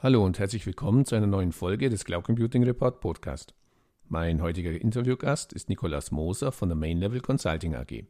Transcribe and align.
Hallo 0.00 0.24
und 0.24 0.38
herzlich 0.38 0.64
willkommen 0.64 1.04
zu 1.04 1.16
einer 1.16 1.26
neuen 1.26 1.50
Folge 1.50 1.90
des 1.90 2.04
Cloud 2.04 2.22
Computing 2.22 2.62
Report 2.62 3.00
Podcast. 3.00 3.52
Mein 4.06 4.40
heutiger 4.40 4.70
Interviewgast 4.70 5.52
ist 5.52 5.68
Nikolaus 5.68 6.12
Moser 6.12 6.52
von 6.52 6.68
der 6.68 6.76
Main 6.76 6.98
Level 6.98 7.20
Consulting 7.20 7.74
AG. 7.74 8.04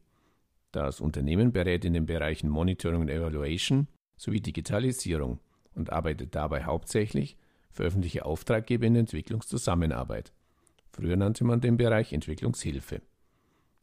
Das 0.71 1.01
Unternehmen 1.01 1.51
berät 1.51 1.87
in 1.87 1.95
den 1.95 2.05
Bereichen 2.05 2.51
Monitoring 2.51 3.01
und 3.01 3.09
Evaluation 3.09 3.89
sowie 4.19 4.43
Digitalisierung 4.43 5.41
und 5.75 5.91
arbeitet 5.91 6.35
dabei 6.35 6.65
hauptsächlich 6.65 7.39
für 7.71 7.85
öffentliche 7.85 8.27
Auftraggeber 8.27 8.85
in 8.85 8.97
Entwicklungszusammenarbeit. 8.97 10.35
Früher 10.93 11.17
nannte 11.17 11.45
man 11.45 11.63
den 11.63 11.79
Bereich 11.79 12.13
Entwicklungshilfe. 12.13 13.01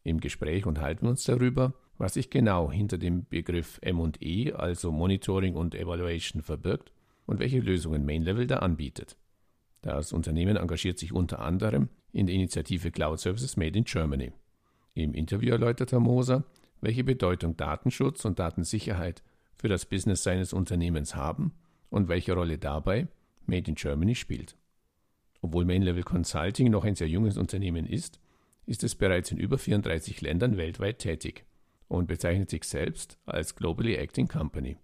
Im 0.03 0.20
Gespräch 0.20 0.67
unterhalten 0.67 1.07
wir 1.07 1.09
uns 1.09 1.23
darüber, 1.23 1.73
was 1.98 2.13
sich 2.13 2.29
genau 2.29 2.71
hinter 2.71 2.99
dem 2.99 3.26
Begriff 3.26 3.79
M&E, 3.81 4.51
also 4.51 4.91
Monitoring 4.91 5.55
und 5.55 5.73
Evaluation, 5.73 6.43
verbirgt 6.43 6.91
und 7.25 7.39
welche 7.39 7.59
Lösungen 7.59 8.05
Mainlevel 8.05 8.47
da 8.47 8.57
anbietet. 8.57 9.17
Das 9.81 10.13
Unternehmen 10.13 10.57
engagiert 10.57 10.97
sich 10.97 11.13
unter 11.13 11.39
anderem 11.39 11.89
in 12.11 12.25
der 12.25 12.35
Initiative 12.35 12.91
Cloud 12.91 13.20
Services 13.20 13.57
Made 13.57 13.77
in 13.77 13.84
Germany. 13.84 14.31
Im 14.93 15.13
Interview 15.13 15.51
erläutert 15.51 15.91
Herr 15.91 15.99
Moser, 15.99 16.43
welche 16.81 17.03
Bedeutung 17.03 17.57
Datenschutz 17.57 18.25
und 18.25 18.39
Datensicherheit 18.39 19.23
für 19.57 19.67
das 19.67 19.85
Business 19.85 20.23
seines 20.23 20.53
Unternehmens 20.53 21.15
haben 21.15 21.53
und 21.89 22.07
welche 22.07 22.34
Rolle 22.34 22.57
dabei 22.57 23.07
Made 23.45 23.70
in 23.70 23.76
Germany 23.76 24.15
spielt. 24.15 24.55
Obwohl 25.41 25.65
Mainlevel 25.65 26.03
Consulting 26.03 26.71
noch 26.71 26.84
ein 26.84 26.95
sehr 26.95 27.07
junges 27.07 27.37
Unternehmen 27.37 27.85
ist, 27.85 28.20
ist 28.65 28.84
es 28.84 28.95
bereits 28.95 29.31
in 29.31 29.37
über 29.37 29.57
34 29.57 30.21
Ländern 30.21 30.57
weltweit 30.57 30.99
tätig 30.99 31.46
und 31.87 32.07
bezeichnet 32.07 32.49
sich 32.49 32.63
selbst 32.63 33.20
als 33.26 33.55
Globally 33.55 33.96
Acting 33.96 34.27
Company. 34.27 34.77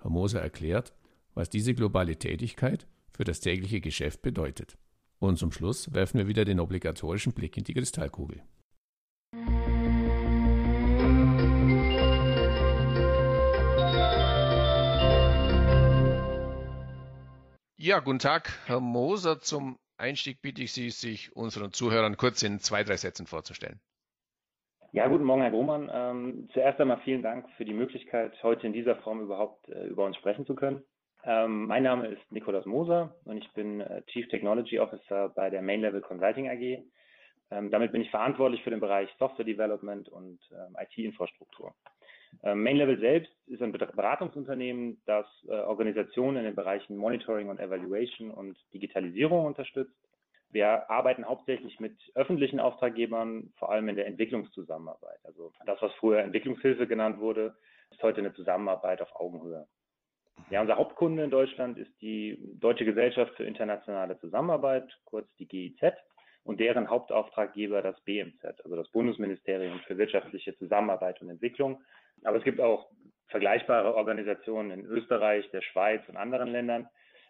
Herr 0.00 0.10
Moser 0.10 0.40
erklärt, 0.40 0.92
was 1.34 1.50
diese 1.50 1.74
globale 1.74 2.16
Tätigkeit 2.16 2.86
für 3.12 3.24
das 3.24 3.40
tägliche 3.40 3.80
Geschäft 3.80 4.22
bedeutet. 4.22 4.76
Und 5.18 5.36
zum 5.36 5.52
Schluss 5.52 5.92
werfen 5.92 6.18
wir 6.18 6.28
wieder 6.28 6.44
den 6.44 6.60
obligatorischen 6.60 7.32
Blick 7.32 7.56
in 7.56 7.64
die 7.64 7.74
Kristallkugel. 7.74 8.42
Ja, 17.76 18.00
guten 18.00 18.18
Tag, 18.18 18.58
Herr 18.66 18.80
Moser. 18.80 19.40
Zum 19.40 19.78
Einstieg 19.96 20.42
bitte 20.42 20.62
ich 20.62 20.72
Sie, 20.72 20.90
sich 20.90 21.34
unseren 21.34 21.72
Zuhörern 21.72 22.16
kurz 22.16 22.42
in 22.42 22.58
zwei, 22.58 22.84
drei 22.84 22.96
Sätzen 22.96 23.26
vorzustellen. 23.26 23.80
Ja, 24.92 25.06
guten 25.08 25.24
Morgen, 25.24 25.42
Herr 25.42 25.50
Grohmann. 25.50 25.90
Ähm, 25.92 26.48
zuerst 26.52 26.80
einmal 26.80 27.00
vielen 27.04 27.22
Dank 27.22 27.48
für 27.56 27.64
die 27.64 27.72
Möglichkeit, 27.72 28.32
heute 28.42 28.66
in 28.66 28.72
dieser 28.72 28.96
Form 28.96 29.20
überhaupt 29.20 29.68
äh, 29.68 29.86
über 29.86 30.04
uns 30.04 30.16
sprechen 30.16 30.46
zu 30.46 30.54
können. 30.54 30.82
Ähm, 31.24 31.66
mein 31.66 31.82
Name 31.82 32.08
ist 32.08 32.32
Nikolaus 32.32 32.64
Moser 32.64 33.14
und 33.24 33.36
ich 33.36 33.52
bin 33.52 33.80
äh, 33.80 34.02
Chief 34.06 34.26
Technology 34.28 34.78
Officer 34.78 35.28
bei 35.28 35.50
der 35.50 35.60
Main 35.60 35.82
Level 35.82 36.00
Consulting 36.00 36.48
AG. 36.48 36.82
Ähm, 37.50 37.70
damit 37.70 37.92
bin 37.92 38.00
ich 38.00 38.10
verantwortlich 38.10 38.62
für 38.62 38.70
den 38.70 38.80
Bereich 38.80 39.10
Software 39.18 39.44
Development 39.44 40.08
und 40.08 40.38
ähm, 40.52 40.76
IT-Infrastruktur. 40.78 41.74
Ähm, 42.42 42.62
Main 42.62 42.76
Level 42.76 42.98
selbst 43.00 43.32
ist 43.48 43.60
ein 43.60 43.72
Beratungsunternehmen, 43.72 45.02
das 45.04 45.26
äh, 45.46 45.52
Organisationen 45.52 46.38
in 46.38 46.44
den 46.44 46.54
Bereichen 46.54 46.96
Monitoring 46.96 47.50
und 47.50 47.60
Evaluation 47.60 48.30
und 48.30 48.56
Digitalisierung 48.72 49.44
unterstützt. 49.44 49.94
Wir 50.52 50.90
arbeiten 50.90 51.24
hauptsächlich 51.24 51.78
mit 51.80 51.96
öffentlichen 52.14 52.60
Auftraggebern, 52.60 53.52
vor 53.56 53.70
allem 53.70 53.88
in 53.88 53.96
der 53.96 54.06
Entwicklungszusammenarbeit. 54.06 55.18
Also 55.24 55.52
das, 55.66 55.80
was 55.82 55.92
früher 55.94 56.20
Entwicklungshilfe 56.20 56.86
genannt 56.86 57.20
wurde, 57.20 57.54
ist 57.90 58.02
heute 58.02 58.20
eine 58.20 58.32
Zusammenarbeit 58.32 59.02
auf 59.02 59.14
Augenhöhe. 59.14 59.66
Ja, 60.50 60.60
unser 60.60 60.76
Hauptkunde 60.76 61.22
in 61.22 61.30
Deutschland 61.30 61.78
ist 61.78 61.92
die 62.00 62.38
Deutsche 62.58 62.84
Gesellschaft 62.84 63.34
für 63.36 63.44
internationale 63.44 64.18
Zusammenarbeit, 64.18 64.90
kurz 65.04 65.28
die 65.36 65.46
GIZ, 65.46 65.94
und 66.42 66.58
deren 66.58 66.88
Hauptauftraggeber 66.88 67.82
das 67.82 68.00
BMZ, 68.00 68.44
also 68.64 68.74
das 68.74 68.88
Bundesministerium 68.88 69.78
für 69.86 69.98
wirtschaftliche 69.98 70.56
Zusammenarbeit 70.56 71.20
und 71.20 71.30
Entwicklung. 71.30 71.82
Aber 72.24 72.38
es 72.38 72.44
gibt 72.44 72.60
auch 72.60 72.90
vergleichbare 73.28 73.94
Organisationen 73.94 74.70
in 74.72 74.84
Österreich, 74.84 75.48
der 75.50 75.62
Schweiz 75.62 76.02
und 76.08 76.16
anderen 76.16 76.48
Ländern, 76.48 76.88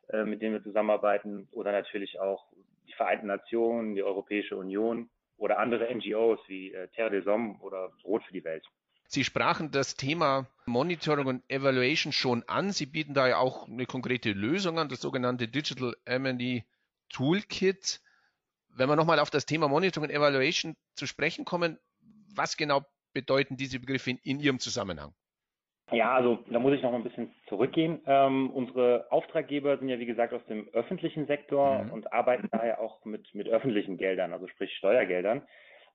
äh, 0.08 0.24
mit 0.24 0.40
denen 0.40 0.54
wir 0.54 0.62
zusammenarbeiten, 0.62 1.48
oder 1.52 1.72
natürlich 1.72 2.18
auch 2.20 2.46
die 2.88 2.94
Vereinten 2.94 3.26
Nationen, 3.26 3.94
die 3.94 4.02
Europäische 4.02 4.56
Union 4.56 5.10
oder 5.36 5.58
andere 5.58 5.94
NGOs 5.94 6.40
wie 6.48 6.72
äh, 6.72 6.88
Terre 6.88 7.10
des 7.10 7.26
Hommes 7.26 7.60
oder 7.60 7.92
Rot 8.04 8.22
für 8.24 8.32
die 8.32 8.44
Welt. 8.44 8.64
Sie 9.12 9.24
sprachen 9.24 9.72
das 9.72 9.96
Thema 9.96 10.46
Monitoring 10.66 11.26
und 11.26 11.42
Evaluation 11.50 12.12
schon 12.12 12.44
an. 12.46 12.70
Sie 12.70 12.86
bieten 12.86 13.12
da 13.12 13.26
ja 13.26 13.38
auch 13.38 13.66
eine 13.66 13.84
konkrete 13.84 14.30
Lösung 14.30 14.78
an, 14.78 14.88
das 14.88 15.00
sogenannte 15.00 15.48
Digital 15.48 15.96
M&E 16.04 16.62
Toolkit. 17.08 18.00
Wenn 18.68 18.88
wir 18.88 18.94
nochmal 18.94 19.18
auf 19.18 19.30
das 19.30 19.46
Thema 19.46 19.66
Monitoring 19.66 20.10
und 20.10 20.14
Evaluation 20.14 20.76
zu 20.94 21.08
sprechen 21.08 21.44
kommen, 21.44 21.80
was 22.36 22.56
genau 22.56 22.82
bedeuten 23.12 23.56
diese 23.56 23.80
Begriffe 23.80 24.10
in, 24.10 24.18
in 24.18 24.38
Ihrem 24.38 24.60
Zusammenhang? 24.60 25.12
Ja, 25.90 26.14
also 26.14 26.44
da 26.48 26.60
muss 26.60 26.74
ich 26.74 26.82
noch 26.82 26.94
ein 26.94 27.02
bisschen 27.02 27.34
zurückgehen. 27.48 28.00
Ähm, 28.06 28.48
unsere 28.50 29.10
Auftraggeber 29.10 29.76
sind 29.78 29.88
ja 29.88 29.98
wie 29.98 30.06
gesagt 30.06 30.32
aus 30.32 30.46
dem 30.46 30.68
öffentlichen 30.68 31.26
Sektor 31.26 31.82
mhm. 31.82 31.90
und 31.90 32.12
arbeiten 32.12 32.48
daher 32.52 32.80
auch 32.80 33.04
mit, 33.04 33.34
mit 33.34 33.48
öffentlichen 33.48 33.96
Geldern, 33.96 34.32
also 34.32 34.46
sprich 34.46 34.72
Steuergeldern. 34.76 35.42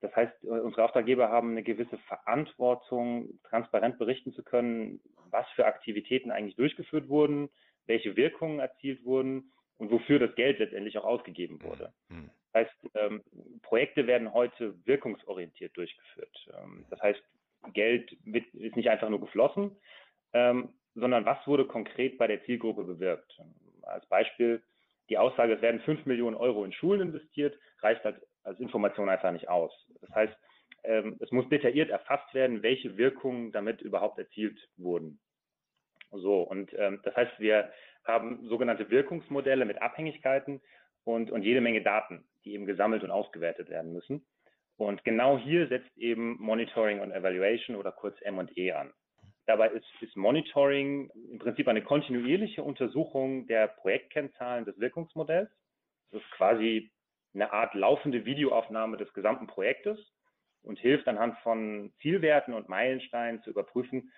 Das 0.02 0.16
heißt, 0.16 0.44
äh, 0.44 0.48
unsere 0.48 0.84
Auftraggeber 0.84 1.30
haben 1.30 1.52
eine 1.52 1.64
gewisse 1.64 1.98
Verantwortung, 2.08 3.40
transparent 3.44 3.98
berichten 3.98 4.34
zu 4.34 4.44
können, 4.44 5.02
was 5.30 5.48
für 5.56 5.66
Aktivitäten 5.66 6.32
eigentlich 6.32 6.56
durchgeführt 6.56 7.10
wurden, 7.10 7.50
welche 7.88 8.16
Wirkungen 8.16 8.60
erzielt 8.60 9.04
wurden 9.06 9.52
und 9.78 9.92
wofür 9.92 10.20
das 10.20 10.36
Geld 10.36 10.60
letztendlich 10.60 10.98
auch 10.98 11.06
ausgegeben 11.06 11.62
wurde. 11.62 11.94
Mhm. 12.10 12.30
Das 12.54 12.68
heißt, 12.68 12.90
ähm, 12.96 13.24
Projekte 13.62 14.08
werden 14.08 14.34
heute 14.34 14.76
wirkungsorientiert 14.86 15.76
durchgeführt. 15.76 16.48
Ähm, 16.58 16.86
das 16.90 17.02
heißt, 17.02 17.22
Geld 17.74 18.16
wird, 18.24 18.46
ist 18.54 18.76
nicht 18.76 18.90
einfach 18.90 19.10
nur 19.10 19.20
geflossen, 19.20 19.76
ähm, 20.34 20.70
sondern 20.94 21.26
was 21.26 21.46
wurde 21.48 21.66
konkret 21.66 22.18
bei 22.18 22.28
der 22.28 22.44
Zielgruppe 22.46 22.84
bewirkt. 22.84 23.38
Als 23.82 24.06
Beispiel, 24.08 24.64
die 25.10 25.18
Aussage, 25.18 25.54
es 25.54 25.62
werden 25.62 25.82
fünf 25.82 26.06
Millionen 26.06 26.36
Euro 26.36 26.64
in 26.64 26.72
Schulen 26.72 27.02
investiert, 27.02 27.58
reicht 27.82 28.04
halt 28.04 28.22
als 28.46 28.60
Information 28.60 29.10
einfach 29.10 29.32
nicht 29.32 29.50
aus. 29.50 29.72
Das 30.02 30.10
heißt, 30.12 30.38
ähm, 30.84 31.18
es 31.20 31.32
muss 31.32 31.50
detailliert 31.50 31.90
erfasst 31.90 32.34
werden, 32.34 32.64
welche 32.64 32.98
Wirkungen 32.98 33.52
damit 33.52 33.82
überhaupt 33.82 34.20
erzielt 34.20 34.58
wurden. 34.78 35.20
So, 36.12 36.42
und 36.42 36.72
ähm, 36.78 37.02
das 37.04 37.16
heißt, 37.16 37.40
wir 37.40 37.72
haben 38.06 38.48
sogenannte 38.48 38.90
Wirkungsmodelle 38.90 39.66
mit 39.66 39.82
Abhängigkeiten 39.82 40.62
und, 41.04 41.32
und 41.32 41.44
jede 41.44 41.62
Menge 41.62 41.82
Daten, 41.82 42.24
die 42.46 42.54
eben 42.54 42.66
gesammelt 42.66 43.04
und 43.04 43.12
ausgewertet 43.12 43.70
werden 43.70 43.94
müssen. 43.94 44.26
Und 44.78 45.04
genau 45.04 45.38
hier 45.38 45.68
setzt 45.68 45.98
eben 45.98 46.38
Monitoring 46.40 47.00
und 47.00 47.12
Evaluation 47.12 47.76
oder 47.76 47.92
kurz 47.92 48.18
M&E 48.22 48.72
an. 48.72 48.94
Dabei 49.46 49.70
ist, 49.70 49.86
ist 50.02 50.16
Monitoring 50.16 51.10
im 51.32 51.40
Prinzip 51.40 51.68
eine 51.68 51.84
kontinuierliche 51.84 52.64
Untersuchung 52.64 53.48
der 53.48 53.68
Projektkennzahlen 53.68 54.66
des 54.66 54.80
Wirkungsmodells. 54.80 55.50
Das 56.12 56.22
ist 56.22 56.32
quasi 56.32 56.92
eine 57.36 57.52
Art 57.52 57.74
laufende 57.76 58.26
Videoaufnahme 58.26 58.98
des 58.98 59.14
gesamten 59.14 59.48
Projektes 59.48 60.00
und 60.64 60.80
hilft 60.80 61.08
anhand 61.08 61.38
von 61.40 61.94
Zielwerten 62.02 62.54
und 62.54 62.70
Meilensteinen 62.70 63.42
zu 63.44 63.52
überprüfen, 63.52 64.12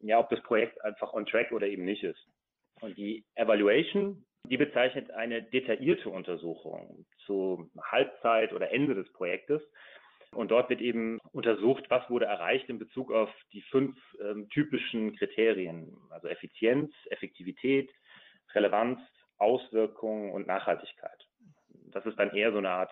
ja, 0.00 0.18
ob 0.18 0.28
das 0.28 0.42
Projekt 0.42 0.84
einfach 0.84 1.14
on 1.14 1.24
track 1.24 1.52
oder 1.52 1.66
eben 1.66 1.84
nicht 1.84 2.02
ist. 2.02 2.28
Und 2.80 2.98
die 2.98 3.24
Evaluation, 3.36 4.24
die 4.44 4.58
bezeichnet 4.58 5.10
eine 5.12 5.42
detaillierte 5.42 6.10
Untersuchung 6.10 7.06
zu 7.24 7.70
Halbzeit 7.80 8.52
oder 8.52 8.70
Ende 8.72 8.94
des 8.94 9.10
Projektes. 9.12 9.62
Und 10.32 10.50
dort 10.50 10.68
wird 10.68 10.80
eben 10.80 11.18
untersucht, 11.32 11.84
was 11.88 12.10
wurde 12.10 12.26
erreicht 12.26 12.68
in 12.68 12.80
Bezug 12.80 13.12
auf 13.12 13.30
die 13.52 13.62
fünf 13.62 13.96
ähm, 14.20 14.48
typischen 14.50 15.16
Kriterien, 15.16 15.96
also 16.10 16.26
Effizienz, 16.26 16.92
Effektivität, 17.08 17.90
Relevanz, 18.52 19.00
Auswirkungen 19.38 20.32
und 20.32 20.46
Nachhaltigkeit 20.46 21.23
das 21.94 22.04
ist 22.06 22.18
dann 22.18 22.34
eher 22.34 22.52
so 22.52 22.58
eine 22.58 22.70
Art 22.70 22.90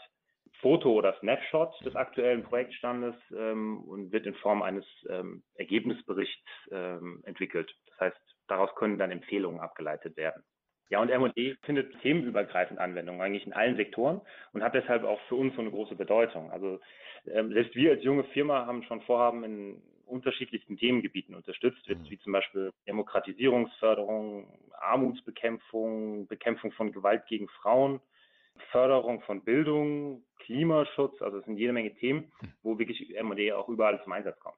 Foto 0.60 0.92
oder 0.92 1.14
Snapshot 1.18 1.74
des 1.84 1.96
aktuellen 1.96 2.44
Projektstandes 2.44 3.14
ähm, 3.36 3.82
und 3.84 4.12
wird 4.12 4.26
in 4.26 4.34
Form 4.34 4.62
eines 4.62 4.84
ähm, 5.08 5.42
Ergebnisberichts 5.54 6.48
ähm, 6.70 7.22
entwickelt. 7.24 7.74
Das 7.90 8.00
heißt, 8.00 8.36
daraus 8.48 8.74
können 8.76 8.98
dann 8.98 9.10
Empfehlungen 9.10 9.60
abgeleitet 9.60 10.16
werden. 10.16 10.44
Ja, 10.90 11.00
und 11.00 11.08
M&E 11.08 11.54
findet 11.62 11.98
themenübergreifend 12.02 12.78
Anwendung 12.78 13.22
eigentlich 13.22 13.46
in 13.46 13.54
allen 13.54 13.76
Sektoren 13.76 14.20
und 14.52 14.62
hat 14.62 14.74
deshalb 14.74 15.04
auch 15.04 15.20
für 15.22 15.36
uns 15.36 15.54
so 15.54 15.62
eine 15.62 15.70
große 15.70 15.94
Bedeutung. 15.94 16.50
Also 16.50 16.80
ähm, 17.26 17.52
selbst 17.52 17.74
wir 17.74 17.92
als 17.92 18.04
junge 18.04 18.24
Firma 18.24 18.66
haben 18.66 18.82
schon 18.84 19.00
Vorhaben 19.02 19.42
in 19.42 19.82
unterschiedlichsten 20.06 20.76
Themengebieten 20.76 21.34
unterstützt, 21.34 21.88
mhm. 21.88 22.10
wie 22.10 22.18
zum 22.18 22.32
Beispiel 22.32 22.70
Demokratisierungsförderung, 22.86 24.46
Armutsbekämpfung, 24.78 26.26
Bekämpfung 26.26 26.72
von 26.72 26.92
Gewalt 26.92 27.26
gegen 27.26 27.48
Frauen, 27.48 28.00
Förderung 28.70 29.20
von 29.22 29.44
Bildung, 29.44 30.24
Klimaschutz, 30.40 31.20
also 31.22 31.38
es 31.38 31.44
sind 31.44 31.56
jede 31.56 31.72
Menge 31.72 31.94
Themen, 31.94 32.32
wo 32.62 32.78
wirklich 32.78 33.14
M&D 33.14 33.52
auch 33.52 33.68
überall 33.68 34.02
zum 34.02 34.12
Einsatz 34.12 34.38
kommt. 34.40 34.56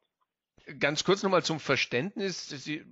Ganz 0.78 1.04
kurz 1.04 1.22
nochmal 1.22 1.42
zum 1.42 1.60
Verständnis. 1.60 2.48
Sie 2.48 2.84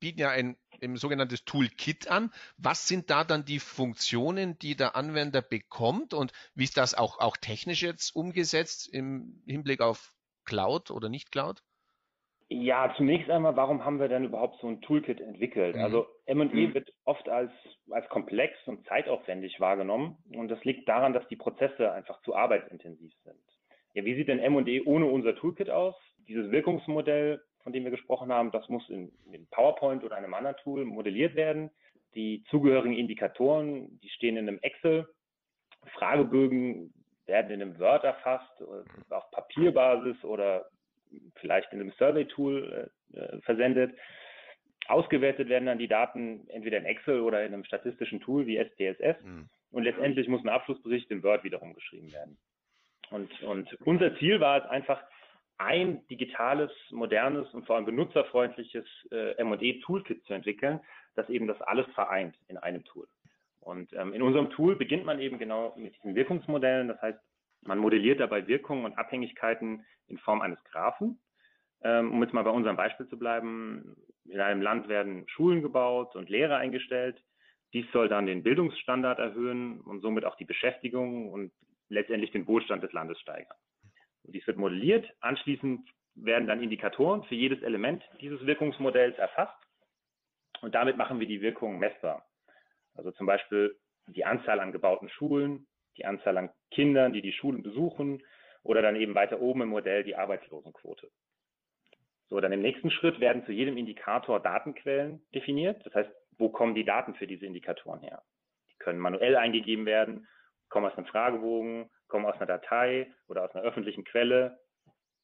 bieten 0.00 0.20
ja 0.20 0.30
ein 0.30 0.56
sogenanntes 0.94 1.44
Toolkit 1.44 2.08
an. 2.08 2.32
Was 2.56 2.86
sind 2.86 3.10
da 3.10 3.24
dann 3.24 3.44
die 3.44 3.58
Funktionen, 3.58 4.58
die 4.58 4.76
der 4.76 4.96
Anwender 4.96 5.42
bekommt 5.42 6.14
und 6.14 6.32
wie 6.54 6.64
ist 6.64 6.76
das 6.76 6.94
auch, 6.94 7.18
auch 7.18 7.36
technisch 7.36 7.82
jetzt 7.82 8.14
umgesetzt 8.14 8.88
im 8.88 9.42
Hinblick 9.44 9.80
auf 9.80 10.14
Cloud 10.44 10.90
oder 10.90 11.08
nicht 11.08 11.30
Cloud? 11.32 11.62
Ja, 12.50 12.94
zunächst 12.96 13.28
einmal, 13.28 13.56
warum 13.56 13.84
haben 13.84 14.00
wir 14.00 14.08
denn 14.08 14.24
überhaupt 14.24 14.58
so 14.60 14.68
ein 14.68 14.80
Toolkit 14.80 15.20
entwickelt? 15.20 15.76
Mhm. 15.76 15.82
Also 15.82 16.06
M&E 16.24 16.68
mhm. 16.68 16.74
wird 16.74 16.90
oft 17.04 17.28
als, 17.28 17.52
als 17.90 18.08
komplex 18.08 18.56
und 18.66 18.86
zeitaufwendig 18.86 19.60
wahrgenommen 19.60 20.16
und 20.34 20.48
das 20.48 20.62
liegt 20.64 20.88
daran, 20.88 21.12
dass 21.12 21.28
die 21.28 21.36
Prozesse 21.36 21.92
einfach 21.92 22.22
zu 22.22 22.34
arbeitsintensiv 22.34 23.12
sind. 23.24 23.36
Ja, 23.92 24.04
wie 24.04 24.14
sieht 24.14 24.28
denn 24.28 24.38
M&E 24.38 24.80
ohne 24.82 25.06
unser 25.06 25.34
Toolkit 25.36 25.68
aus? 25.68 25.94
Dieses 26.26 26.50
Wirkungsmodell, 26.50 27.42
von 27.62 27.72
dem 27.72 27.84
wir 27.84 27.90
gesprochen 27.90 28.32
haben, 28.32 28.50
das 28.50 28.66
muss 28.68 28.88
in, 28.88 29.12
in 29.30 29.46
PowerPoint 29.50 30.02
oder 30.02 30.16
einem 30.16 30.32
anderen 30.32 30.56
Tool 30.58 30.84
modelliert 30.86 31.34
werden. 31.34 31.70
Die 32.14 32.44
zugehörigen 32.48 32.96
Indikatoren, 32.96 33.98
die 34.00 34.08
stehen 34.08 34.36
in 34.38 34.48
einem 34.48 34.58
Excel. 34.62 35.06
Fragebögen 35.94 36.94
werden 37.26 37.50
in 37.50 37.60
einem 37.60 37.78
Word 37.78 38.04
erfasst, 38.04 38.62
auf 39.10 39.30
Papierbasis 39.32 40.22
oder 40.24 40.66
vielleicht 41.36 41.72
in 41.72 41.80
einem 41.80 41.92
Survey-Tool 41.92 42.90
äh, 43.14 43.18
äh, 43.18 43.40
versendet. 43.42 43.96
Ausgewertet 44.86 45.48
werden 45.48 45.66
dann 45.66 45.78
die 45.78 45.88
Daten 45.88 46.48
entweder 46.48 46.78
in 46.78 46.86
Excel 46.86 47.20
oder 47.20 47.44
in 47.44 47.52
einem 47.52 47.64
statistischen 47.64 48.20
Tool 48.20 48.46
wie 48.46 48.56
SPSS. 48.56 49.22
Mhm. 49.22 49.48
Und 49.70 49.82
letztendlich 49.82 50.28
muss 50.28 50.42
ein 50.42 50.48
Abschlussbericht 50.48 51.10
in 51.10 51.22
Word 51.22 51.44
wiederum 51.44 51.74
geschrieben 51.74 52.10
werden. 52.12 52.38
Und, 53.10 53.42
und 53.42 53.72
unser 53.84 54.16
Ziel 54.18 54.40
war 54.40 54.64
es 54.64 54.70
einfach, 54.70 55.02
ein 55.58 56.06
digitales, 56.06 56.70
modernes 56.90 57.52
und 57.52 57.66
vor 57.66 57.76
allem 57.76 57.84
benutzerfreundliches 57.84 58.86
äh, 59.10 59.32
M&E-Toolkit 59.38 60.24
zu 60.24 60.32
entwickeln, 60.32 60.80
das 61.16 61.28
eben 61.28 61.48
das 61.48 61.60
alles 61.62 61.86
vereint 61.94 62.36
in 62.46 62.56
einem 62.56 62.84
Tool. 62.84 63.08
Und 63.60 63.92
ähm, 63.92 64.14
in 64.14 64.22
unserem 64.22 64.50
Tool 64.50 64.76
beginnt 64.76 65.04
man 65.04 65.18
eben 65.18 65.38
genau 65.38 65.74
mit 65.76 65.96
diesen 65.96 66.14
Wirkungsmodellen. 66.14 66.88
Das 66.88 67.02
heißt, 67.02 67.18
man 67.68 67.78
modelliert 67.78 68.18
dabei 68.18 68.48
Wirkungen 68.48 68.86
und 68.86 68.96
Abhängigkeiten 68.96 69.84
in 70.06 70.18
Form 70.18 70.40
eines 70.40 70.62
Graphen. 70.64 71.20
Ähm, 71.82 72.12
um 72.12 72.22
jetzt 72.22 72.32
mal 72.32 72.42
bei 72.42 72.50
unserem 72.50 72.76
Beispiel 72.76 73.06
zu 73.08 73.18
bleiben, 73.18 73.94
in 74.24 74.40
einem 74.40 74.62
Land 74.62 74.88
werden 74.88 75.28
Schulen 75.28 75.62
gebaut 75.62 76.16
und 76.16 76.30
Lehrer 76.30 76.56
eingestellt. 76.56 77.22
Dies 77.74 77.84
soll 77.92 78.08
dann 78.08 78.26
den 78.26 78.42
Bildungsstandard 78.42 79.18
erhöhen 79.18 79.80
und 79.82 80.00
somit 80.00 80.24
auch 80.24 80.36
die 80.36 80.46
Beschäftigung 80.46 81.30
und 81.30 81.52
letztendlich 81.90 82.32
den 82.32 82.46
Wohlstand 82.46 82.82
des 82.82 82.92
Landes 82.92 83.20
steigern. 83.20 83.56
Und 84.24 84.34
dies 84.34 84.46
wird 84.46 84.56
modelliert. 84.56 85.06
Anschließend 85.20 85.86
werden 86.14 86.48
dann 86.48 86.62
Indikatoren 86.62 87.22
für 87.24 87.34
jedes 87.34 87.62
Element 87.62 88.02
dieses 88.22 88.44
Wirkungsmodells 88.46 89.18
erfasst. 89.18 89.62
Und 90.62 90.74
damit 90.74 90.96
machen 90.96 91.20
wir 91.20 91.28
die 91.28 91.42
Wirkung 91.42 91.78
messbar. 91.78 92.26
Also 92.94 93.12
zum 93.12 93.26
Beispiel 93.26 93.78
die 94.06 94.24
Anzahl 94.24 94.58
an 94.58 94.72
gebauten 94.72 95.10
Schulen, 95.10 95.67
die 95.98 96.04
Anzahl 96.04 96.38
an 96.38 96.50
Kindern, 96.70 97.12
die 97.12 97.22
die 97.22 97.32
Schulen 97.32 97.62
besuchen 97.62 98.22
oder 98.62 98.82
dann 98.82 98.96
eben 98.96 99.14
weiter 99.14 99.40
oben 99.40 99.62
im 99.62 99.68
Modell 99.68 100.04
die 100.04 100.16
Arbeitslosenquote. 100.16 101.10
So, 102.28 102.40
dann 102.40 102.52
im 102.52 102.60
nächsten 102.60 102.90
Schritt 102.90 103.20
werden 103.20 103.44
zu 103.44 103.52
jedem 103.52 103.76
Indikator 103.76 104.40
Datenquellen 104.40 105.22
definiert. 105.34 105.84
Das 105.86 105.94
heißt, 105.94 106.10
wo 106.36 106.50
kommen 106.50 106.74
die 106.74 106.84
Daten 106.84 107.14
für 107.14 107.26
diese 107.26 107.46
Indikatoren 107.46 108.00
her? 108.00 108.22
Die 108.70 108.76
können 108.78 108.98
manuell 108.98 109.36
eingegeben 109.36 109.86
werden, 109.86 110.28
kommen 110.68 110.86
aus 110.86 110.96
einem 110.96 111.06
Fragebogen, 111.06 111.90
kommen 112.06 112.26
aus 112.26 112.36
einer 112.36 112.46
Datei 112.46 113.12
oder 113.28 113.44
aus 113.44 113.54
einer 113.54 113.64
öffentlichen 113.64 114.04
Quelle. 114.04 114.58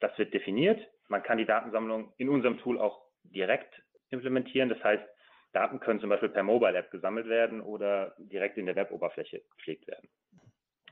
Das 0.01 0.17
wird 0.19 0.33
definiert. 0.33 0.81
Man 1.09 1.23
kann 1.23 1.39
die 1.39 1.45
Datensammlung 1.45 2.13
in 2.17 2.31
unserem 2.31 2.59
Tool 2.59 2.79
auch 2.79 3.05
direkt 3.23 3.83
implementieren. 4.11 4.71
Das 4.71 4.83
heißt, 4.83 5.05
Daten 5.53 5.81
können 5.81 6.01
zum 6.01 6.09
Beispiel 6.09 6.31
per 6.31 6.43
Mobile 6.43 6.77
App 6.77 6.91
gesammelt 6.91 7.29
werden 7.29 7.61
oder 7.61 8.15
direkt 8.19 8.57
in 8.59 8.67
der 8.67 8.77
Weboberfläche 8.77 9.43
gepflegt 9.57 9.87
werden. 9.87 10.09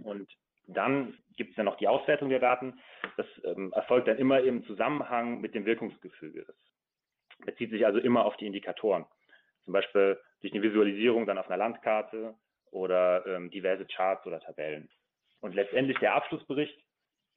Und 0.03 0.29
dann 0.67 1.19
gibt 1.37 1.51
es 1.51 1.57
ja 1.57 1.65
noch 1.65 1.77
die 1.77 1.89
Auswertung 1.89 2.29
der 2.29 2.39
Daten. 2.39 2.81
Das 3.17 3.27
ähm, 3.45 3.73
erfolgt 3.73 4.09
dann 4.09 4.19
immer 4.19 4.41
im 4.41 4.65
Zusammenhang 4.65 5.41
mit 5.41 5.55
dem 5.55 5.67
Wirkungsgefüge. 5.67 6.45
Das 6.47 6.57
bezieht 7.45 7.71
sich 7.71 7.85
also 7.85 7.99
immer 7.99 8.25
auf 8.25 8.37
die 8.37 8.47
Indikatoren. 8.47 9.05
Zum 9.65 9.73
Beispiel 9.73 10.19
durch 10.41 10.53
eine 10.53 10.63
Visualisierung 10.63 11.27
dann 11.27 11.39
auf 11.39 11.49
einer 11.49 11.57
Landkarte 11.57 12.35
oder 12.71 13.27
ähm, 13.27 13.51
diverse 13.51 13.85
Charts 13.87 14.27
oder 14.27 14.41
Tabellen. 14.41 14.89
Und 15.41 15.55
letztendlich 15.55 15.99
der 15.99 16.15
Abschlussbericht, 16.15 16.79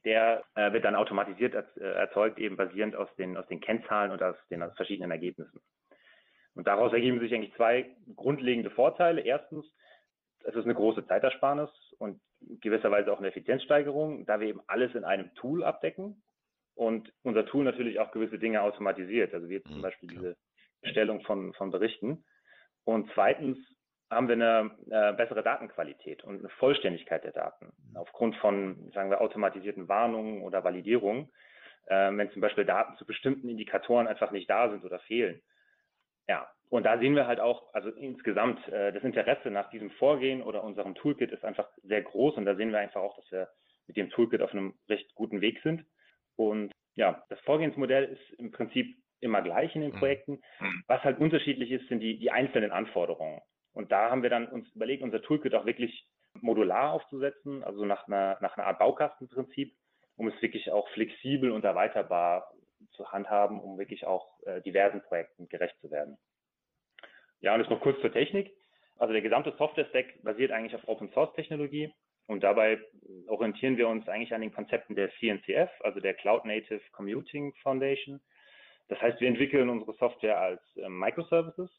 der 0.06 0.44
äh, 0.56 0.72
wird 0.72 0.86
dann 0.86 0.96
automatisiert 0.96 1.56
äh, 1.56 1.82
erzeugt, 1.82 2.40
eben 2.40 2.56
basierend 2.56 2.96
aus 2.96 3.14
den, 3.16 3.36
aus 3.36 3.48
den 3.48 3.60
Kennzahlen 3.60 4.12
und 4.12 4.22
aus 4.22 4.36
den 4.50 4.62
aus 4.62 4.76
verschiedenen 4.76 5.12
Ergebnissen. 5.12 5.60
Und 6.54 6.68
daraus 6.68 6.94
ergeben 6.94 7.20
sich 7.20 7.34
eigentlich 7.34 7.54
zwei 7.56 7.96
grundlegende 8.16 8.70
Vorteile. 8.70 9.22
Erstens, 9.22 9.66
es 10.48 10.56
ist 10.56 10.66
eine 10.66 10.76
große 10.76 11.06
Zeitersparnis 11.08 11.70
und 11.98 12.22
gewisserweise 12.62 13.12
auch 13.12 13.18
eine 13.18 13.30
Effizienzsteigerung, 13.30 14.26
da 14.26 14.40
wir 14.40 14.48
eben 14.48 14.62
alles 14.68 14.94
in 14.96 15.04
einem 15.04 15.34
Tool 15.36 15.64
abdecken 15.64 16.22
und 16.76 17.12
unser 17.24 17.46
Tool 17.46 17.64
natürlich 17.64 18.00
auch 18.00 18.12
gewisse 18.12 18.38
Dinge 18.38 18.62
automatisiert, 18.62 19.34
also 19.34 19.50
wie 19.50 19.62
zum 19.64 19.78
mhm, 19.78 19.82
Beispiel 19.82 20.10
diese 20.10 20.38
Erstellung 20.82 21.22
von, 21.22 21.54
von 21.54 21.72
Berichten. 21.72 22.24
Und 22.84 23.10
zweitens 23.14 23.58
haben 24.12 24.28
wir 24.28 24.34
eine 24.34 24.72
äh, 24.92 25.14
bessere 25.14 25.42
Datenqualität 25.42 26.24
und 26.24 26.40
eine 26.40 26.50
Vollständigkeit 26.50 27.24
der 27.24 27.32
Daten 27.32 27.74
aufgrund 27.96 28.36
von, 28.36 28.92
sagen 28.94 29.10
wir, 29.10 29.22
automatisierten 29.22 29.88
Warnungen 29.88 30.44
oder 30.44 30.64
Validierungen, 30.64 31.32
äh, 31.88 32.12
wenn 32.16 32.30
zum 32.32 32.42
Beispiel 32.42 32.66
Daten 32.66 32.96
zu 32.98 33.06
bestimmten 33.06 33.50
Indikatoren 33.50 34.08
einfach 34.08 34.30
nicht 34.32 34.50
da 34.50 34.70
sind 34.70 34.86
oder 34.86 35.00
fehlen. 35.00 35.42
Ja, 36.28 36.48
und 36.70 36.84
da 36.84 36.98
sehen 36.98 37.16
wir 37.16 37.28
halt 37.28 37.40
auch, 37.40 37.74
also 37.74 37.90
insgesamt 37.90 38.68
äh, 38.70 38.92
das 38.92 39.04
Interesse 39.04 39.52
nach 39.52 39.70
diesem 39.70 39.92
Vorgehen 39.92 40.42
oder 40.42 40.64
unserem 40.64 40.96
Toolkit 40.96 41.32
ist 41.32 41.46
einfach 41.46 41.70
sehr 41.84 42.02
groß 42.02 42.38
und 42.38 42.46
da 42.46 42.56
sehen 42.56 42.72
wir 42.72 42.80
einfach 42.80 43.02
auch, 43.02 43.16
dass 43.16 43.32
wir 43.32 43.50
mit 43.88 43.98
dem 43.98 44.10
Toolkit 44.10 44.42
auf 44.42 44.52
einem 44.52 44.74
recht 44.90 45.14
guten 45.16 45.42
Weg 45.42 45.62
sind. 45.62 45.86
Und 46.36 46.72
ja, 46.96 47.24
das 47.30 47.40
Vorgehensmodell 47.42 48.06
ist 48.06 48.40
im 48.40 48.52
Prinzip 48.52 48.98
immer 49.20 49.42
gleich 49.42 49.76
in 49.76 49.82
den 49.82 49.92
mhm. 49.92 50.00
Projekten. 50.00 50.42
Mhm. 50.60 50.84
Was 50.88 51.04
halt 51.04 51.20
unterschiedlich 51.20 51.72
ist, 51.72 51.88
sind 51.88 52.00
die, 52.00 52.18
die 52.18 52.32
einzelnen 52.32 52.72
Anforderungen. 52.72 53.42
Und 53.74 53.92
da 53.92 54.10
haben 54.10 54.24
wir 54.24 54.30
dann 54.30 54.48
uns 54.48 54.68
überlegt, 54.74 55.04
unser 55.04 55.22
Toolkit 55.22 55.54
auch 55.54 55.66
wirklich 55.66 56.08
modular 56.42 56.94
aufzusetzen, 56.94 57.64
also 57.64 57.86
nach 57.86 58.08
einer, 58.08 58.38
nach 58.42 58.58
einer 58.58 58.68
Art 58.68 58.80
Baukastenprinzip, 58.80 59.74
um 60.18 60.28
es 60.28 60.42
wirklich 60.42 60.72
auch 60.72 60.88
flexibel 60.90 61.52
und 61.52 61.64
erweiterbar 61.64 62.52
zu 62.92 63.12
handhaben, 63.12 63.60
um 63.60 63.78
wirklich 63.78 64.06
auch 64.06 64.40
äh, 64.46 64.62
diversen 64.62 65.02
Projekten 65.02 65.48
gerecht 65.48 65.78
zu 65.82 65.92
werden. 65.92 66.18
Ja, 67.42 67.54
und 67.54 67.62
jetzt 67.62 67.70
noch 67.70 67.82
kurz 67.82 68.00
zur 68.02 68.12
Technik. 68.12 68.52
Also 68.98 69.14
der 69.14 69.22
gesamte 69.22 69.54
Software-Stack 69.58 70.24
basiert 70.24 70.52
eigentlich 70.52 70.76
auf 70.76 70.88
Open-Source-Technologie 70.88 71.94
und 72.28 72.44
dabei 72.44 72.80
orientieren 73.28 73.78
wir 73.78 73.88
uns 73.88 74.08
eigentlich 74.08 74.34
an 74.34 74.42
den 74.42 74.54
Konzepten 74.54 74.96
der 74.96 75.12
CNCF, 75.20 75.70
also 75.82 76.00
der 76.00 76.14
Cloud 76.14 76.46
Native 76.46 76.82
Commuting 76.92 77.54
Foundation. 77.62 78.22
Das 78.88 79.02
heißt, 79.02 79.20
wir 79.20 79.28
entwickeln 79.28 79.70
unsere 79.70 79.94
Software 79.94 80.40
als 80.40 80.62
äh, 80.78 80.90
Microservices 80.90 81.70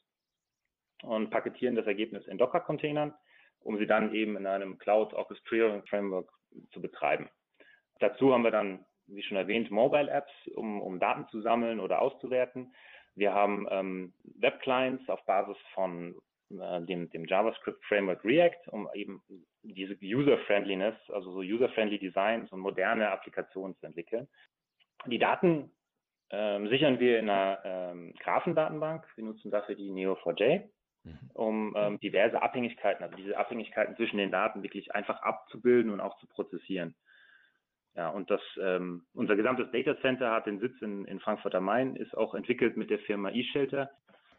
und 1.03 1.31
paketieren 1.31 1.75
das 1.75 1.87
Ergebnis 1.87 2.27
in 2.27 2.39
Docker-Containern, 2.39 3.15
um 3.61 3.79
sie 3.79 3.87
dann 3.87 4.13
eben 4.15 4.37
in 4.37 4.47
einem 4.47 4.79
Cloud 4.79 5.15
Orchestriering 5.15 5.85
Framework 5.87 6.31
zu 6.73 6.81
betreiben. 6.81 7.29
Dazu 7.99 8.33
haben 8.33 8.45
wir 8.45 8.51
dann, 8.51 8.85
wie 9.07 9.23
schon 9.23 9.37
erwähnt, 9.37 9.71
Mobile 9.71 10.11
Apps, 10.11 10.33
um, 10.55 10.81
um 10.81 10.99
Daten 10.99 11.27
zu 11.29 11.41
sammeln 11.41 11.81
oder 11.81 12.03
auszuwerten. 12.03 12.75
Wir 13.17 13.33
haben 13.33 13.67
ähm, 13.71 14.13
Web-Clients 14.39 15.09
auf 15.09 15.25
Basis 15.25 15.57
von 15.75 16.15
äh, 16.51 16.83
dem, 16.83 17.11
dem 17.11 17.25
JavaScript-Framework 17.25 18.25
React, 18.25 18.69
um 18.71 18.89
eben 18.95 19.23
diese 19.63 19.97
User-Friendliness, 20.01 20.95
also 21.09 21.33
so 21.33 21.39
User-Friendly 21.41 21.99
Designs 21.99 22.53
und 22.53 22.61
moderne 22.61 23.11
Applikationen 23.11 23.77
zu 23.79 23.87
entwickeln. 23.87 24.29
Die 25.07 25.19
Daten 25.19 25.71
ähm, 26.31 26.69
sichern 26.69 27.01
wir 27.01 27.19
in 27.19 27.31
einer 27.31 27.59
ähm, 27.65 28.15
Graphendatenbank. 28.21 29.07
Wir 29.17 29.25
nutzen 29.25 29.51
dafür 29.51 29.75
die 29.75 29.91
Neo4j, 29.91 30.69
mhm. 31.05 31.31
um 31.35 31.75
ähm, 31.77 32.01
diverse 32.01 32.41
Abhängigkeiten, 32.43 33.03
also 33.03 33.17
diese 33.17 33.37
Abhängigkeiten 33.37 33.97
zwischen 33.97 34.19
den 34.19 34.31
Daten 34.31 34.63
wirklich 34.63 34.95
einfach 34.95 35.23
abzubilden 35.23 35.91
und 35.91 36.01
auch 36.01 36.19
zu 36.19 36.27
prozessieren. 36.27 36.95
Ja, 37.97 38.11
und 38.11 38.31
das, 38.31 38.43
ähm, 38.61 39.07
unser 39.15 39.37
gesamtes 39.37 39.71
Data 39.73 39.99
Center 40.03 40.31
hat 40.31 40.47
den 40.47 40.61
Sitz 40.61 40.75
in, 40.83 41.07
in 41.07 41.19
Frankfurt 41.19 41.55
am 41.55 41.65
Main, 41.65 41.97
ist 41.97 42.17
auch 42.17 42.35
entwickelt 42.35 42.77
mit 42.77 42.91
der 42.91 42.99
Firma 42.99 43.31
eShelter. 43.31 43.91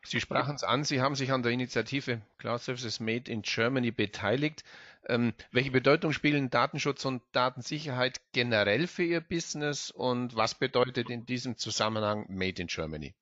Sie 0.03 0.19
sprachen 0.21 0.55
es 0.55 0.63
an, 0.63 0.83
Sie 0.83 1.01
haben 1.01 1.15
sich 1.15 1.31
an 1.31 1.41
der 1.41 1.51
Initiative 1.51 2.21
Cloud 2.37 2.61
Services 2.61 2.99
Made 2.99 3.29
in 3.31 3.41
Germany 3.41 3.91
beteiligt. 3.91 4.63
Ähm, 5.09 5.33
welche 5.51 5.71
Bedeutung 5.71 6.11
spielen 6.11 6.51
Datenschutz 6.51 7.03
und 7.03 7.23
Datensicherheit 7.31 8.21
generell 8.31 8.85
für 8.85 9.03
Ihr 9.03 9.21
Business 9.21 9.89
und 9.89 10.35
was 10.35 10.53
bedeutet 10.53 11.09
in 11.09 11.25
diesem 11.25 11.57
Zusammenhang 11.57 12.25
Made 12.29 12.61
in 12.61 12.67
Germany? 12.67 13.15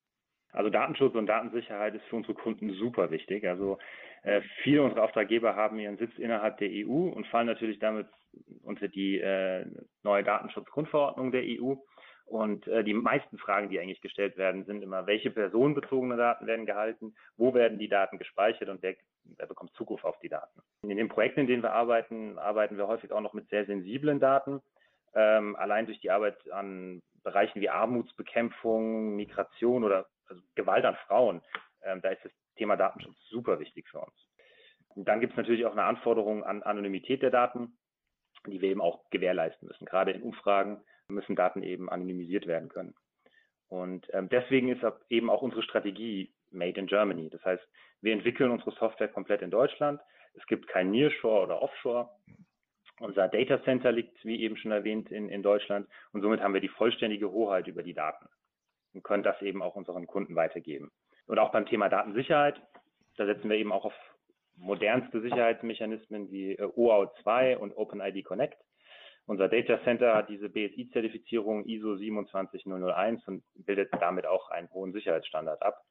Also 0.51 0.69
Datenschutz 0.69 1.15
und 1.15 1.27
Datensicherheit 1.27 1.95
ist 1.95 2.05
für 2.05 2.17
unsere 2.17 2.33
Kunden 2.33 2.73
super 2.73 3.09
wichtig. 3.09 3.47
Also 3.47 3.77
äh, 4.23 4.41
viele 4.63 4.83
unserer 4.83 5.03
Auftraggeber 5.03 5.55
haben 5.55 5.79
ihren 5.79 5.97
Sitz 5.97 6.17
innerhalb 6.17 6.57
der 6.57 6.69
EU 6.69 7.09
und 7.09 7.25
fallen 7.27 7.47
natürlich 7.47 7.79
damit 7.79 8.07
unter 8.63 8.87
die 8.87 9.19
äh, 9.19 9.65
neue 10.03 10.23
Datenschutzgrundverordnung 10.23 11.31
der 11.31 11.43
EU. 11.43 11.75
Und 12.25 12.67
äh, 12.67 12.83
die 12.83 12.93
meisten 12.93 13.37
Fragen, 13.37 13.69
die 13.69 13.79
eigentlich 13.79 14.01
gestellt 14.01 14.35
werden, 14.35 14.65
sind 14.65 14.81
immer, 14.81 15.05
welche 15.05 15.29
personenbezogene 15.29 16.17
Daten 16.17 16.47
werden 16.47 16.65
gehalten, 16.65 17.15
wo 17.37 17.53
werden 17.53 17.77
die 17.77 17.87
Daten 17.87 18.17
gespeichert 18.17 18.69
und 18.69 18.81
wer, 18.81 18.95
wer 19.37 19.45
bekommt 19.45 19.73
Zugriff 19.73 20.03
auf 20.03 20.17
die 20.19 20.29
Daten. 20.29 20.61
In 20.81 20.97
den 20.97 21.07
Projekten, 21.07 21.41
in 21.41 21.47
denen 21.47 21.63
wir 21.63 21.73
arbeiten, 21.73 22.39
arbeiten 22.39 22.77
wir 22.77 22.87
häufig 22.87 23.11
auch 23.11 23.21
noch 23.21 23.33
mit 23.33 23.49
sehr 23.49 23.65
sensiblen 23.65 24.19
Daten. 24.19 24.61
Ähm, 25.13 25.55
allein 25.55 25.85
durch 25.85 25.99
die 25.99 26.09
Arbeit 26.09 26.51
an 26.51 27.01
Bereichen 27.23 27.61
wie 27.61 27.69
Armutsbekämpfung, 27.69 29.15
Migration 29.15 29.83
oder 29.83 30.07
also 30.27 30.41
Gewalt 30.55 30.85
an 30.85 30.97
Frauen, 31.07 31.41
ähm, 31.83 32.01
da 32.01 32.09
ist 32.09 32.25
das 32.25 32.31
Thema 32.55 32.75
Datenschutz 32.75 33.17
super 33.29 33.59
wichtig 33.59 33.87
für 33.87 33.99
uns. 33.99 34.15
Und 34.89 35.07
dann 35.07 35.19
gibt 35.19 35.33
es 35.33 35.37
natürlich 35.37 35.65
auch 35.65 35.73
eine 35.73 35.83
Anforderung 35.83 36.43
an 36.43 36.63
Anonymität 36.63 37.21
der 37.21 37.29
Daten, 37.29 37.77
die 38.51 38.61
wir 38.61 38.69
eben 38.69 38.81
auch 38.81 39.09
gewährleisten 39.09 39.67
müssen. 39.67 39.85
Gerade 39.85 40.11
in 40.11 40.21
Umfragen 40.21 40.81
müssen 41.07 41.35
Daten 41.35 41.63
eben 41.63 41.89
anonymisiert 41.89 42.47
werden 42.47 42.69
können. 42.69 42.95
Und 43.67 44.07
ähm, 44.13 44.29
deswegen 44.29 44.69
ist 44.69 44.83
eben 45.09 45.29
auch 45.29 45.41
unsere 45.41 45.63
Strategie 45.63 46.33
Made 46.51 46.79
in 46.79 46.87
Germany. 46.87 47.29
Das 47.29 47.43
heißt, 47.43 47.63
wir 48.01 48.13
entwickeln 48.13 48.51
unsere 48.51 48.71
Software 48.71 49.07
komplett 49.07 49.41
in 49.41 49.51
Deutschland. 49.51 50.01
Es 50.33 50.45
gibt 50.47 50.67
kein 50.67 50.91
Nearshore 50.91 51.43
oder 51.43 51.61
Offshore. 51.61 52.09
Unser 52.99 53.27
Data 53.27 53.61
Center 53.63 53.91
liegt, 53.91 54.23
wie 54.23 54.41
eben 54.41 54.55
schon 54.57 54.71
erwähnt, 54.71 55.11
in, 55.11 55.29
in 55.29 55.43
Deutschland. 55.43 55.87
Und 56.11 56.21
somit 56.21 56.41
haben 56.41 56.53
wir 56.53 56.61
die 56.61 56.69
vollständige 56.69 57.31
Hoheit 57.31 57.67
über 57.67 57.83
die 57.83 57.93
Daten 57.93 58.27
und 58.93 59.03
können 59.03 59.23
das 59.23 59.41
eben 59.41 59.61
auch 59.61 59.75
unseren 59.75 60.07
Kunden 60.07 60.35
weitergeben. 60.35 60.91
Und 61.27 61.39
auch 61.39 61.51
beim 61.51 61.65
Thema 61.65 61.89
Datensicherheit, 61.89 62.61
da 63.17 63.25
setzen 63.25 63.49
wir 63.49 63.57
eben 63.57 63.71
auch 63.71 63.85
auf 63.85 63.93
modernste 64.57 65.21
Sicherheitsmechanismen 65.21 66.31
wie 66.31 66.53
äh, 66.53 66.69
OAuth 66.75 67.11
2 67.23 67.57
und 67.57 67.75
OpenID 67.75 68.23
Connect. 68.23 68.57
Unser 69.27 69.47
Data 69.47 69.81
Center 69.83 70.15
hat 70.15 70.29
diese 70.29 70.49
BSI-Zertifizierung 70.49 71.65
ISO 71.65 71.95
27001 71.97 73.27
und 73.27 73.43
bildet 73.55 73.89
damit 73.99 74.27
auch 74.27 74.49
einen 74.49 74.69
hohen 74.71 74.93
Sicherheitsstandard 74.93 75.63
ab. 75.63 75.81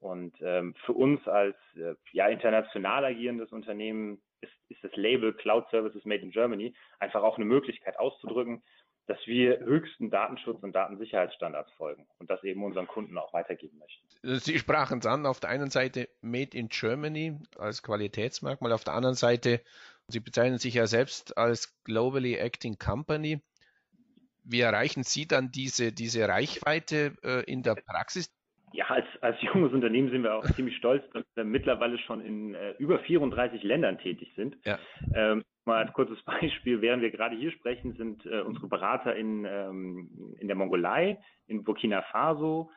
Und 0.00 0.34
ähm, 0.42 0.74
für 0.84 0.92
uns 0.92 1.26
als 1.28 1.56
äh, 1.76 1.94
ja, 2.12 2.28
international 2.28 3.04
agierendes 3.04 3.52
Unternehmen 3.52 4.20
ist, 4.40 4.52
ist 4.68 4.82
das 4.82 4.94
Label 4.96 5.32
Cloud 5.32 5.68
Services 5.70 6.04
Made 6.04 6.22
in 6.22 6.30
Germany 6.30 6.74
einfach 6.98 7.22
auch 7.22 7.36
eine 7.36 7.46
Möglichkeit 7.46 7.98
auszudrücken, 7.98 8.62
dass 9.06 9.18
wir 9.26 9.58
höchsten 9.60 10.10
Datenschutz- 10.10 10.62
und 10.62 10.74
Datensicherheitsstandards 10.74 11.70
folgen 11.72 12.06
und 12.18 12.30
das 12.30 12.42
eben 12.44 12.64
unseren 12.64 12.86
Kunden 12.86 13.18
auch 13.18 13.32
weitergeben 13.32 13.78
möchten. 13.78 14.38
Sie 14.38 14.58
sprachen 14.58 15.00
es 15.00 15.06
an, 15.06 15.26
auf 15.26 15.40
der 15.40 15.50
einen 15.50 15.70
Seite 15.70 16.08
Made 16.22 16.56
in 16.56 16.68
Germany 16.68 17.38
als 17.58 17.82
Qualitätsmerkmal, 17.82 18.72
auf 18.72 18.84
der 18.84 18.94
anderen 18.94 19.16
Seite, 19.16 19.60
Sie 20.08 20.20
bezeichnen 20.20 20.58
sich 20.58 20.74
ja 20.74 20.86
selbst 20.86 21.36
als 21.38 21.82
Globally 21.84 22.36
Acting 22.36 22.78
Company. 22.78 23.40
Wie 24.44 24.60
erreichen 24.60 25.02
Sie 25.02 25.26
dann 25.26 25.50
diese, 25.50 25.92
diese 25.92 26.28
Reichweite 26.28 27.14
äh, 27.22 27.42
in 27.50 27.62
der 27.62 27.74
Praxis? 27.74 28.30
Ja, 28.72 28.86
als, 28.86 29.06
als 29.20 29.40
junges 29.40 29.72
Unternehmen 29.72 30.10
sind 30.10 30.22
wir 30.22 30.34
auch 30.34 30.44
ziemlich 30.50 30.76
stolz, 30.76 31.02
dass 31.12 31.24
wir 31.34 31.44
mittlerweile 31.44 31.98
schon 31.98 32.20
in 32.20 32.54
äh, 32.54 32.72
über 32.78 32.98
34 32.98 33.62
Ländern 33.62 33.98
tätig 33.98 34.32
sind. 34.36 34.56
Ja. 34.64 34.78
Ähm, 35.14 35.44
Mal 35.64 35.84
als 35.84 35.92
kurzes 35.92 36.22
Beispiel, 36.24 36.80
während 36.80 37.02
wir 37.02 37.10
gerade 37.10 37.36
hier 37.36 37.52
sprechen, 37.52 37.94
sind 37.94 38.24
äh, 38.26 38.40
unsere 38.40 38.68
Berater 38.68 39.16
in, 39.16 39.44
ähm, 39.44 40.36
in 40.38 40.46
der 40.46 40.56
Mongolei, 40.56 41.18
in 41.46 41.64
Burkina 41.64 42.02
Faso, 42.02 42.70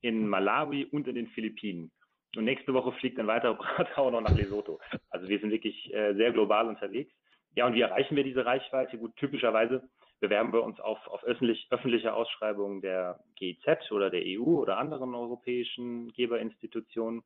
in 0.00 0.28
Malawi 0.28 0.86
und 0.86 1.06
in 1.08 1.14
den 1.14 1.28
Philippinen. 1.28 1.90
Und 2.36 2.44
nächste 2.44 2.72
Woche 2.72 2.92
fliegt 2.92 3.18
ein 3.18 3.26
weiterer 3.26 3.54
Berater 3.58 3.98
auch 3.98 4.10
noch 4.10 4.20
nach 4.20 4.34
Lesotho. 4.34 4.80
Also 5.10 5.28
wir 5.28 5.38
sind 5.40 5.50
wirklich 5.50 5.92
äh, 5.92 6.14
sehr 6.14 6.32
global 6.32 6.68
unterwegs. 6.68 7.12
Ja, 7.56 7.66
und 7.66 7.74
wie 7.74 7.80
erreichen 7.80 8.16
wir 8.16 8.22
diese 8.22 8.46
Reichweite? 8.46 8.96
Gut, 8.96 9.16
typischerweise 9.16 9.88
bewerben 10.20 10.52
wir 10.52 10.62
uns 10.62 10.78
auf, 10.80 11.04
auf 11.08 11.24
öffentlich, 11.24 11.66
öffentliche 11.70 12.14
Ausschreibungen 12.14 12.80
der 12.80 13.18
GIZ 13.36 13.90
oder 13.90 14.10
der 14.10 14.22
EU 14.24 14.60
oder 14.60 14.78
anderen 14.78 15.14
europäischen 15.14 16.12
Geberinstitutionen. 16.12 17.22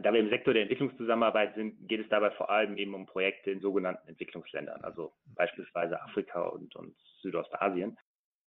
Da 0.00 0.12
wir 0.12 0.20
im 0.20 0.30
Sektor 0.30 0.54
der 0.54 0.62
Entwicklungszusammenarbeit 0.62 1.54
sind, 1.54 1.86
geht 1.86 2.00
es 2.00 2.08
dabei 2.08 2.30
vor 2.30 2.48
allem 2.48 2.76
eben 2.78 2.94
um 2.94 3.06
Projekte 3.06 3.50
in 3.50 3.60
sogenannten 3.60 4.08
Entwicklungsländern, 4.08 4.82
also 4.82 5.12
beispielsweise 5.34 6.00
Afrika 6.00 6.42
und, 6.42 6.74
und 6.76 6.96
Südostasien. 7.20 7.98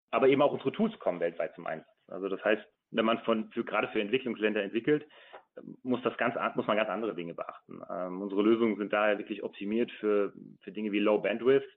Aber 0.10 0.28
eben 0.28 0.42
auch 0.42 0.52
unsere 0.52 0.72
Tools 0.72 0.98
kommen 1.00 1.20
weltweit 1.20 1.54
zum 1.54 1.68
Einsatz. 1.68 1.88
Also 2.08 2.30
das 2.30 2.44
heißt, 2.44 2.64
wenn 2.92 3.06
man 3.06 3.20
von, 3.20 3.52
für, 3.52 3.64
gerade 3.64 3.88
für 3.90 4.02
Entwicklungsländer 4.02 4.64
entwickelt, 4.64 5.06
muss 5.84 6.02
das 6.04 6.18
ganz, 6.18 6.36
muss 6.56 6.68
man 6.68 6.78
ganz 6.78 6.90
andere 6.90 7.16
Dinge 7.16 7.34
beachten. 7.34 7.82
Ähm, 7.90 8.22
unsere 8.22 8.42
Lösungen 8.42 8.78
sind 8.78 8.92
daher 8.92 9.18
wirklich 9.18 9.44
optimiert 9.44 9.92
für, 10.00 10.34
für 10.62 10.72
Dinge 10.72 10.92
wie 10.92 11.00
Low 11.00 11.20
Bandwidth, 11.20 11.68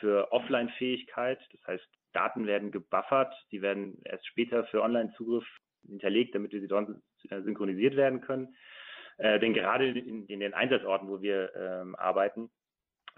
für 0.00 0.32
Offline-Fähigkeit. 0.32 1.38
Das 1.52 1.66
heißt, 1.66 1.88
Daten 2.12 2.46
werden 2.46 2.72
gebuffert, 2.72 3.32
die 3.52 3.62
werden 3.62 4.00
erst 4.04 4.26
später 4.26 4.64
für 4.64 4.82
Online-Zugriff 4.82 5.46
hinterlegt, 5.86 6.34
damit 6.34 6.50
sie 6.50 6.66
dort 6.66 6.90
synchronisiert 7.28 7.96
werden 7.96 8.20
können. 8.20 8.54
Äh, 9.20 9.38
denn 9.38 9.52
gerade 9.52 9.86
in, 9.86 10.24
in, 10.26 10.40
den 10.40 10.54
Einsatzorten, 10.54 11.06
wo 11.08 11.20
wir 11.20 11.54
ähm, 11.54 11.94
arbeiten, 11.94 12.50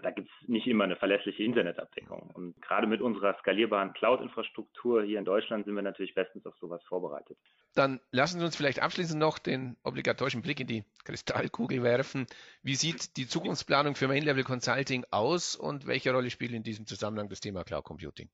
da 0.01 0.11
gibt 0.11 0.29
es 0.29 0.49
nicht 0.49 0.67
immer 0.67 0.83
eine 0.83 0.97
verlässliche 0.97 1.43
Internetabdeckung. 1.43 2.29
Und 2.33 2.61
gerade 2.61 2.87
mit 2.87 2.99
unserer 2.99 3.37
skalierbaren 3.39 3.93
Cloud-Infrastruktur 3.93 5.03
hier 5.03 5.17
in 5.17 5.23
Deutschland 5.23 5.63
sind 5.63 5.75
wir 5.75 5.81
natürlich 5.81 6.13
bestens 6.13 6.45
auf 6.45 6.57
sowas 6.57 6.83
vorbereitet. 6.89 7.37
Dann 7.73 8.01
lassen 8.11 8.39
Sie 8.39 8.45
uns 8.45 8.57
vielleicht 8.57 8.81
abschließend 8.81 9.17
noch 9.17 9.39
den 9.39 9.77
obligatorischen 9.83 10.41
Blick 10.41 10.59
in 10.59 10.67
die 10.67 10.83
Kristallkugel 11.05 11.83
werfen. 11.83 12.27
Wie 12.63 12.75
sieht 12.75 13.15
die 13.15 13.25
Zukunftsplanung 13.25 13.95
für 13.95 14.09
Main-Level 14.09 14.43
Consulting 14.43 15.05
aus 15.09 15.55
und 15.55 15.87
welche 15.87 16.11
Rolle 16.11 16.31
spielt 16.31 16.51
in 16.51 16.63
diesem 16.63 16.85
Zusammenhang 16.85 17.29
das 17.29 17.39
Thema 17.39 17.63
Cloud 17.63 17.85
Computing? 17.85 18.29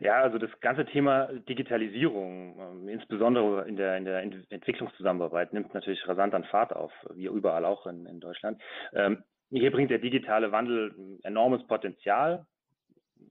Ja, 0.00 0.20
also 0.22 0.36
das 0.36 0.50
ganze 0.60 0.84
Thema 0.84 1.26
Digitalisierung, 1.48 2.58
ähm, 2.60 2.88
insbesondere 2.88 3.66
in 3.66 3.76
der, 3.76 3.96
in 3.96 4.04
der 4.04 4.22
Entwicklungszusammenarbeit, 4.22 5.54
nimmt 5.54 5.72
natürlich 5.72 6.06
rasant 6.06 6.34
an 6.34 6.44
Fahrt 6.44 6.74
auf, 6.74 6.92
wie 7.14 7.26
überall 7.26 7.64
auch 7.64 7.86
in, 7.86 8.04
in 8.04 8.20
Deutschland. 8.20 8.60
Ähm, 8.92 9.24
hier 9.50 9.70
bringt 9.70 9.90
der 9.90 9.98
digitale 9.98 10.52
Wandel 10.52 10.94
enormes 11.22 11.66
Potenzial, 11.66 12.44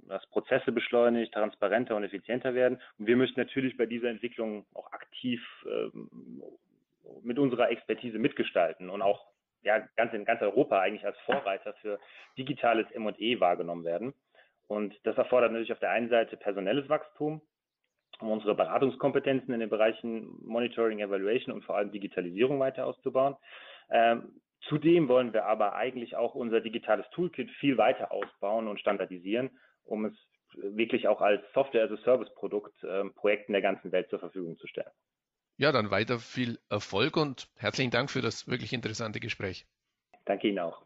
dass 0.07 0.25
Prozesse 0.27 0.71
beschleunigt, 0.71 1.33
transparenter 1.33 1.95
und 1.95 2.03
effizienter 2.03 2.55
werden. 2.55 2.81
Und 2.97 3.05
wir 3.05 3.17
möchten 3.17 3.39
natürlich 3.39 3.77
bei 3.77 3.85
dieser 3.85 4.09
Entwicklung 4.09 4.65
auch 4.73 4.91
aktiv 4.91 5.41
ähm, 5.65 6.41
mit 7.21 7.37
unserer 7.37 7.69
Expertise 7.69 8.17
mitgestalten 8.17 8.89
und 8.89 9.03
auch 9.03 9.27
ja, 9.61 9.79
ganz 9.95 10.13
in 10.13 10.25
ganz 10.25 10.41
Europa 10.41 10.79
eigentlich 10.79 11.05
als 11.05 11.17
Vorreiter 11.25 11.73
für 11.81 11.99
digitales 12.37 12.89
M&E 12.91 13.39
wahrgenommen 13.39 13.83
werden. 13.83 14.13
Und 14.67 14.95
das 15.03 15.17
erfordert 15.17 15.51
natürlich 15.51 15.73
auf 15.73 15.79
der 15.79 15.91
einen 15.91 16.09
Seite 16.09 16.37
personelles 16.37 16.89
Wachstum, 16.89 17.41
um 18.19 18.31
unsere 18.31 18.55
Beratungskompetenzen 18.55 19.53
in 19.53 19.59
den 19.59 19.69
Bereichen 19.69 20.37
Monitoring, 20.43 20.99
Evaluation 20.99 21.53
und 21.53 21.63
vor 21.63 21.77
allem 21.77 21.91
Digitalisierung 21.91 22.59
weiter 22.59 22.85
auszubauen. 22.85 23.35
Ähm, 23.89 24.41
zudem 24.67 25.07
wollen 25.07 25.33
wir 25.33 25.45
aber 25.45 25.75
eigentlich 25.75 26.15
auch 26.15 26.33
unser 26.33 26.61
digitales 26.61 27.05
Toolkit 27.11 27.51
viel 27.59 27.77
weiter 27.77 28.11
ausbauen 28.11 28.67
und 28.67 28.79
standardisieren, 28.79 29.51
um 29.83 30.05
es 30.05 30.13
wirklich 30.53 31.07
auch 31.07 31.21
als 31.21 31.41
Software-as-a-Service-Produkt 31.53 32.75
ähm, 32.83 33.13
Projekten 33.13 33.51
der 33.53 33.61
ganzen 33.61 33.91
Welt 33.91 34.09
zur 34.09 34.19
Verfügung 34.19 34.57
zu 34.57 34.67
stellen. 34.67 34.91
Ja, 35.57 35.71
dann 35.71 35.91
weiter 35.91 36.19
viel 36.19 36.59
Erfolg 36.69 37.15
und 37.17 37.47
herzlichen 37.57 37.91
Dank 37.91 38.09
für 38.09 38.21
das 38.21 38.47
wirklich 38.47 38.73
interessante 38.73 39.19
Gespräch. 39.19 39.65
Danke 40.25 40.47
Ihnen 40.47 40.59
auch. 40.59 40.85